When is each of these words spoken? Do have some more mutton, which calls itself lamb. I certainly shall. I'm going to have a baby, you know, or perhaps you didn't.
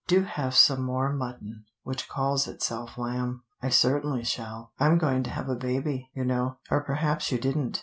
Do 0.07 0.23
have 0.23 0.55
some 0.55 0.81
more 0.81 1.13
mutton, 1.13 1.65
which 1.83 2.09
calls 2.09 2.47
itself 2.47 2.97
lamb. 2.97 3.43
I 3.61 3.69
certainly 3.69 4.23
shall. 4.23 4.71
I'm 4.79 4.97
going 4.97 5.21
to 5.21 5.29
have 5.29 5.47
a 5.47 5.53
baby, 5.55 6.09
you 6.15 6.25
know, 6.25 6.57
or 6.71 6.81
perhaps 6.81 7.31
you 7.31 7.37
didn't. 7.37 7.79